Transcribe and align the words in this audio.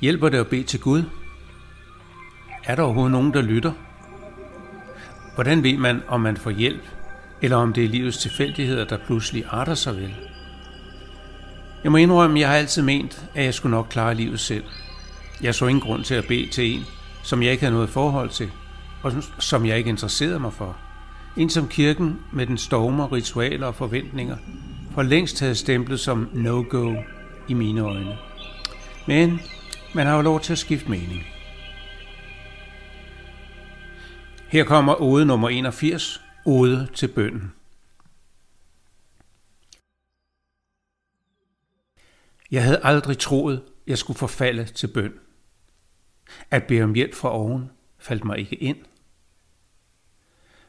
Hjælper 0.00 0.28
det 0.28 0.38
at 0.38 0.46
bede 0.46 0.62
til 0.62 0.80
Gud? 0.80 1.02
Er 2.64 2.74
der 2.74 2.82
overhovedet 2.82 3.12
nogen, 3.12 3.34
der 3.34 3.42
lytter? 3.42 3.72
Hvordan 5.34 5.62
ved 5.62 5.76
man, 5.76 6.02
om 6.08 6.20
man 6.20 6.36
får 6.36 6.50
hjælp, 6.50 6.82
eller 7.42 7.56
om 7.56 7.72
det 7.72 7.84
er 7.84 7.88
livets 7.88 8.18
tilfældigheder, 8.18 8.84
der 8.84 8.98
pludselig 9.06 9.44
arter 9.50 9.74
sig 9.74 9.96
vel? 9.96 10.14
Jeg 11.84 11.92
må 11.92 11.98
indrømme, 11.98 12.36
at 12.36 12.40
jeg 12.40 12.48
har 12.48 12.56
altid 12.56 12.82
ment, 12.82 13.24
at 13.34 13.44
jeg 13.44 13.54
skulle 13.54 13.70
nok 13.70 13.86
klare 13.90 14.14
livet 14.14 14.40
selv. 14.40 14.64
Jeg 15.42 15.54
så 15.54 15.66
ingen 15.66 15.82
grund 15.82 16.04
til 16.04 16.14
at 16.14 16.26
bede 16.28 16.46
til 16.46 16.74
en, 16.74 16.84
som 17.22 17.42
jeg 17.42 17.52
ikke 17.52 17.62
havde 17.62 17.74
noget 17.74 17.90
forhold 17.90 18.30
til, 18.30 18.50
og 19.02 19.12
som 19.38 19.66
jeg 19.66 19.78
ikke 19.78 19.90
interesserede 19.90 20.40
mig 20.40 20.52
for. 20.52 20.76
En 21.36 21.50
som 21.50 21.68
kirken 21.68 22.20
med 22.32 22.46
den 22.46 22.58
stormer, 22.58 23.12
ritualer 23.12 23.66
og 23.66 23.74
forventninger 23.74 24.36
for 24.94 25.02
længst 25.02 25.40
havde 25.40 25.54
stemplet 25.54 26.00
som 26.00 26.28
no-go 26.32 26.94
i 27.48 27.54
mine 27.54 27.80
øjne. 27.80 28.16
Men 29.06 29.40
man 29.94 30.06
har 30.06 30.16
jo 30.16 30.22
lov 30.22 30.40
til 30.40 30.52
at 30.52 30.58
skifte 30.58 30.90
mening. 30.90 31.22
Her 34.48 34.64
kommer 34.64 35.02
ode 35.02 35.26
nummer 35.26 35.48
81, 35.48 36.22
ode 36.44 36.88
til 36.94 37.08
bønden. 37.08 37.52
Jeg 42.50 42.64
havde 42.64 42.80
aldrig 42.82 43.18
troet, 43.18 43.62
jeg 43.86 43.98
skulle 43.98 44.18
forfalde 44.18 44.64
til 44.64 44.86
bøn. 44.86 45.14
At 46.50 46.64
bede 46.64 46.82
om 46.82 46.94
hjælp 46.94 47.14
fra 47.14 47.30
oven 47.30 47.70
faldt 47.98 48.24
mig 48.24 48.38
ikke 48.38 48.56
ind. 48.56 48.76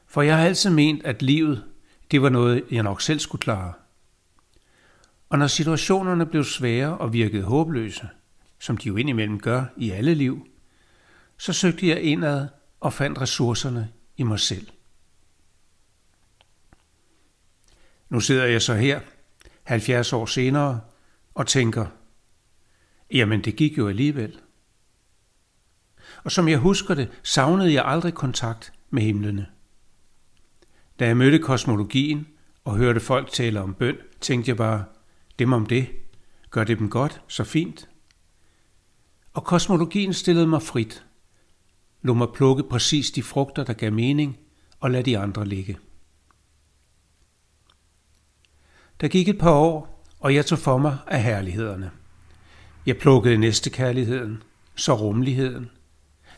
For 0.05 0.21
jeg 0.21 0.37
har 0.37 0.45
altid 0.45 0.70
ment, 0.70 1.05
at 1.05 1.21
livet, 1.21 1.63
det 2.11 2.21
var 2.21 2.29
noget, 2.29 2.63
jeg 2.71 2.83
nok 2.83 3.01
selv 3.01 3.20
skulle 3.20 3.41
klare. 3.41 3.73
Og 5.29 5.39
når 5.39 5.48
situationerne 5.48 6.26
blev 6.26 6.43
svære 6.43 6.98
og 6.98 7.13
virkede 7.13 7.43
håbløse, 7.43 8.09
som 8.60 8.77
de 8.77 8.88
jo 8.88 8.96
indimellem 8.96 9.40
gør 9.40 9.65
i 9.77 9.90
alle 9.90 10.13
liv, 10.13 10.48
så 11.38 11.54
søgte 11.54 11.88
jeg 11.88 12.02
indad 12.02 12.48
og 12.79 12.93
fandt 12.93 13.21
ressourcerne 13.21 13.91
i 14.18 14.24
mig 14.24 14.40
selv. 14.40 14.68
Nu 18.10 18.20
sidder 18.20 18.46
jeg 18.46 18.62
så 18.62 18.76
her, 18.76 18.99
70 19.63 20.13
år 20.13 20.26
senere, 20.26 20.82
og 21.34 21.48
tænker, 21.48 21.85
jamen 23.12 23.43
det 23.43 23.55
gik 23.55 23.77
jo 23.77 23.88
alligevel. 23.88 24.40
Og 26.23 26.32
som 26.32 26.48
jeg 26.48 26.57
husker 26.57 26.94
det, 26.94 27.10
savnede 27.23 27.73
jeg 27.73 27.85
aldrig 27.85 28.13
kontakt 28.13 28.73
med 28.90 29.04
himlene. 29.04 29.48
Da 30.99 31.07
jeg 31.07 31.18
mødte 31.18 31.40
kosmologien 31.40 32.27
og 32.63 32.77
hørte 32.77 32.99
folk 32.99 33.32
tale 33.32 33.62
om 33.62 33.73
bøn, 33.73 33.98
tænkte 34.21 34.49
jeg 34.49 34.57
bare, 34.57 34.85
dem 35.40 35.54
om 35.54 35.66
det, 35.66 35.88
gør 36.49 36.63
det 36.63 36.79
dem 36.79 36.90
godt, 36.90 37.21
så 37.27 37.44
fint. 37.44 37.90
Og 39.34 39.44
kosmologien 39.44 40.13
stillede 40.13 40.48
mig 40.48 40.62
frit, 40.62 41.05
lå 42.02 42.13
mig 42.13 42.27
plukke 42.34 42.63
præcis 42.63 43.12
de 43.12 43.24
frugter, 43.24 43.63
der 43.63 43.74
gav 43.74 43.91
mening, 43.91 44.40
og 44.80 44.91
lad 44.91 45.04
de 45.04 45.18
andre 45.18 45.46
ligge. 45.46 45.77
Der 49.02 49.07
gik 49.07 49.27
et 49.27 49.38
par 49.38 49.54
år, 49.54 50.05
og 50.20 50.35
jeg 50.35 50.46
tog 50.46 50.60
for 50.60 50.77
mig 50.77 50.98
af 51.07 51.24
herlighederne. 51.24 51.91
Jeg 52.85 52.98
plukkede 52.98 53.38
næstekærligheden, 53.38 54.44
så 54.76 54.94
rummeligheden, 54.94 55.70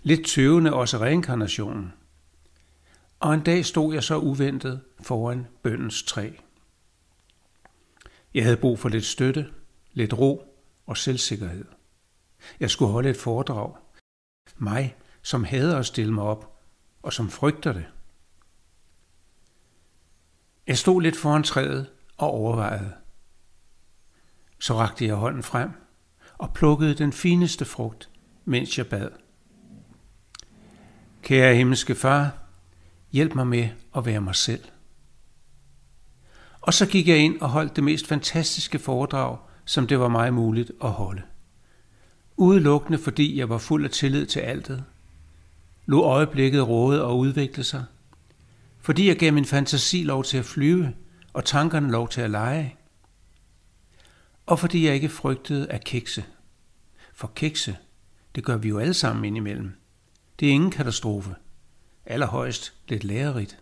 lidt 0.03 0.28
tøvende 0.28 0.73
også 0.73 0.97
reinkarnationen. 0.97 1.94
Og 3.19 3.34
en 3.34 3.42
dag 3.42 3.66
stod 3.66 3.94
jeg 3.94 4.03
så 4.03 4.17
uventet 4.17 4.81
foran 5.02 5.47
bøndens 5.64 6.03
træ. 6.03 6.31
Jeg 8.34 8.44
havde 8.44 8.57
brug 8.57 8.80
for 8.80 8.90
lidt 8.90 9.06
støtte, 9.06 9.47
lidt 9.94 10.13
ro 10.13 10.44
og 10.88 10.97
selvsikkerhed. 10.97 11.66
Jeg 12.59 12.69
skulle 12.69 12.91
holde 12.91 13.09
et 13.09 13.18
foredrag. 13.18 13.75
Mig, 14.57 14.96
som 15.22 15.44
hader 15.44 15.78
at 15.78 15.85
stille 15.85 16.13
mig 16.13 16.24
op, 16.24 16.62
og 17.03 17.13
som 17.13 17.29
frygter 17.29 17.74
det. 17.74 17.85
Jeg 20.68 20.78
stod 20.78 21.01
lidt 21.01 21.18
foran 21.18 21.44
træet 21.44 21.90
og 22.18 22.31
overvejede. 22.31 22.94
Så 24.59 24.74
rakte 24.74 25.06
jeg 25.06 25.16
hånden 25.16 25.44
frem 25.44 25.72
og 26.38 26.53
plukkede 26.53 26.94
den 26.94 27.13
fineste 27.13 27.66
frugt, 27.66 28.09
mens 28.46 28.78
jeg 28.78 28.88
bad. 28.88 29.09
Kære 31.22 31.56
himmelske 31.56 31.96
far, 31.96 32.38
hjælp 33.12 33.35
mig 33.35 33.47
med 33.47 33.69
at 33.96 34.06
være 34.06 34.22
mig 34.22 34.35
selv. 34.35 34.63
Og 36.62 36.74
så 36.74 36.85
gik 36.85 37.07
jeg 37.07 37.18
ind 37.18 37.41
og 37.41 37.50
holdt 37.50 37.75
det 37.75 37.84
mest 37.84 38.07
fantastiske 38.07 38.80
foredrag, 38.80 39.38
som 39.66 39.88
det 39.88 40.00
var 40.00 40.07
mig 40.07 40.34
muligt 40.34 40.72
at 40.84 40.91
holde. 40.91 41.22
Udelukkende 42.41 43.00
fordi 43.00 43.38
jeg 43.38 43.50
var 43.50 43.57
fuld 43.57 43.85
af 43.85 43.91
tillid 43.91 44.25
til 44.25 44.40
altet. 44.40 44.84
Lå 45.85 46.02
øjeblikket 46.02 46.68
råde 46.68 47.03
og 47.03 47.18
udvikle 47.18 47.63
sig. 47.63 47.85
Fordi 48.79 49.07
jeg 49.07 49.18
gav 49.18 49.34
min 49.34 49.46
fantasi 49.46 50.03
lov 50.03 50.24
til 50.24 50.38
at 50.38 50.46
flyve, 50.46 50.94
og 51.34 51.46
tankerne 51.46 51.91
lov 51.91 52.09
til 52.09 52.22
at 52.22 52.31
lege. 52.31 52.75
Og 54.46 54.59
fordi 54.59 54.85
jeg 54.85 54.94
ikke 54.96 55.09
frygtede 55.09 55.72
at 55.72 55.84
kikse. 55.84 56.25
For 57.13 57.31
kikse, 57.35 57.78
det 58.35 58.44
gør 58.44 58.57
vi 58.57 58.69
jo 58.69 58.80
alle 58.80 58.94
sammen 58.94 59.25
indimellem. 59.25 59.72
Det 60.40 60.47
er 60.47 60.51
ingen 60.51 60.72
katastrofe. 60.72 61.35
Allerhøjst 62.06 62.74
lidt 62.88 63.03
lærerigt. 63.03 63.59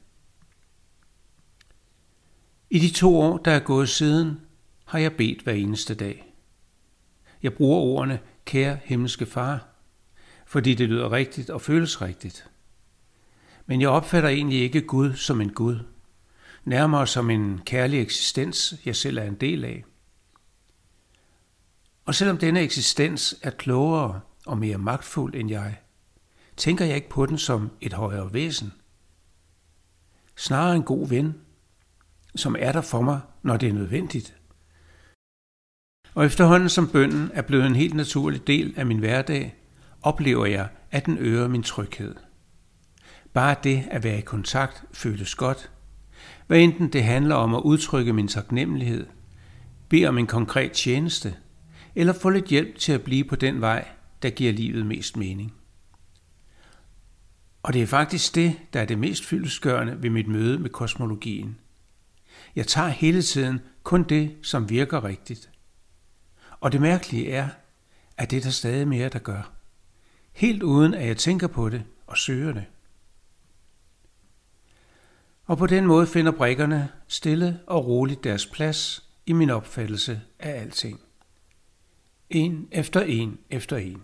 I 2.70 2.80
de 2.80 2.90
to 2.90 3.20
år, 3.20 3.38
der 3.38 3.52
er 3.52 3.60
gået 3.60 3.90
siden, 3.90 4.40
har 4.86 5.00
jeg 5.00 5.14
bedt 5.14 5.42
hver 5.42 5.54
eneste 5.54 5.96
dag. 5.96 6.34
Jeg 7.44 7.54
bruger 7.54 7.80
ordene, 7.80 8.20
kære 8.50 8.80
himmelske 8.84 9.26
far, 9.26 9.68
fordi 10.46 10.74
det 10.76 10.90
lyder 10.90 11.12
rigtigt 11.12 11.50
og 11.50 11.62
føles 11.62 12.02
rigtigt. 12.02 12.50
Men 13.66 13.82
jeg 13.82 13.90
opfatter 13.90 14.30
egentlig 14.30 14.62
ikke 14.62 14.82
Gud 14.82 15.14
som 15.14 15.42
en 15.42 15.54
Gud, 15.54 15.80
nærmere 16.66 17.08
som 17.08 17.30
en 17.30 17.62
kærlig 17.66 18.02
eksistens, 18.02 18.76
jeg 18.86 18.96
selv 18.96 19.18
er 19.18 19.24
en 19.24 19.36
del 19.36 19.66
af. 19.66 19.84
Og 22.06 22.16
selvom 22.16 22.38
denne 22.38 22.62
eksistens 22.62 23.36
er 23.42 23.50
klogere 23.50 24.22
og 24.46 24.58
mere 24.58 24.78
magtfuld 24.78 25.36
end 25.36 25.50
jeg, 25.50 25.78
tænker 26.58 26.86
jeg 26.86 26.96
ikke 26.96 27.10
på 27.10 27.26
den 27.26 27.38
som 27.38 27.70
et 27.82 27.94
højere 27.94 28.34
væsen. 28.34 28.74
Snarere 30.36 30.76
en 30.76 30.84
god 30.84 31.08
ven, 31.08 31.36
som 32.36 32.56
er 32.60 32.72
der 32.72 32.82
for 32.82 33.02
mig, 33.02 33.20
når 33.44 33.58
det 33.58 33.70
er 33.70 33.74
nødvendigt. 33.74 34.39
Og 36.14 36.26
efterhånden 36.26 36.70
som 36.70 36.88
bønden 36.88 37.32
er 37.34 37.42
blevet 37.42 37.66
en 37.66 37.76
helt 37.76 37.94
naturlig 37.94 38.48
del 38.48 38.74
af 38.78 38.86
min 38.86 39.00
hverdag, 39.00 39.56
oplever 40.02 40.46
jeg, 40.46 40.68
at 40.92 41.06
den 41.06 41.18
øger 41.18 41.48
min 41.48 41.64
tryghed. 41.64 42.16
Bare 43.34 43.56
det 43.64 43.84
at 43.92 44.04
være 44.04 44.18
i 44.18 44.22
kontakt 44.22 44.84
føles 44.94 45.36
godt. 45.36 45.72
Hvad 46.48 46.60
enten 46.60 46.94
det 46.94 47.04
handler 47.04 47.36
om 47.36 47.56
at 47.56 47.62
udtrykke 47.62 48.14
min 48.14 48.28
taknemmelighed, 48.28 49.08
bede 49.90 50.08
om 50.08 50.18
en 50.18 50.28
konkret 50.28 50.72
tjeneste, 50.72 51.36
eller 51.96 52.14
få 52.14 52.30
lidt 52.30 52.46
hjælp 52.46 52.78
til 52.78 52.92
at 52.92 53.02
blive 53.02 53.24
på 53.24 53.36
den 53.36 53.62
vej, 53.62 53.88
der 54.22 54.30
giver 54.30 54.54
livet 54.54 54.86
mest 54.86 55.18
mening. 55.18 55.54
Og 57.64 57.74
det 57.74 57.82
er 57.82 57.88
faktisk 57.88 58.36
det, 58.36 58.56
der 58.74 58.82
er 58.82 58.86
det 58.86 59.00
mest 59.00 59.26
fyldesgørende 59.26 60.04
ved 60.04 60.10
mit 60.10 60.28
møde 60.28 60.60
med 60.60 60.70
kosmologien– 60.70 61.58
jeg 62.56 62.68
tager 62.68 62.88
hele 62.88 63.22
tiden 63.22 63.60
kun 63.84 64.04
det, 64.04 64.36
som 64.42 64.70
virker 64.70 65.04
rigtigt. 65.04 65.50
Og 66.60 66.72
det 66.72 66.82
mærkelige 66.82 67.32
er, 67.32 67.50
at 68.18 68.32
det 68.32 68.38
er 68.38 68.42
der 68.42 68.50
stadig 68.50 68.88
mere, 68.88 69.10
der 69.10 69.20
gør. 69.20 69.52
Helt 70.32 70.64
uden 70.64 70.94
at 70.94 71.08
jeg 71.08 71.18
tænker 71.18 71.48
på 71.48 71.70
det 71.70 71.84
og 72.08 72.18
søger 72.18 72.54
det. 72.54 72.66
Og 75.46 75.58
på 75.58 75.68
den 75.68 75.86
måde 75.86 76.08
finder 76.08 76.32
brikkerne 76.32 76.90
stille 77.08 77.60
og 77.68 77.88
roligt 77.88 78.24
deres 78.24 78.46
plads 78.46 79.10
i 79.26 79.34
min 79.34 79.50
opfattelse 79.50 80.22
af 80.40 80.62
alting. 80.62 81.02
En 82.30 82.68
efter 82.72 83.02
en 83.02 83.40
efter 83.50 83.78
en. 83.78 84.04